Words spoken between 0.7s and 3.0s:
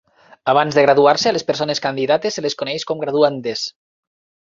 de graduar-se, a les persones candidates se les coneix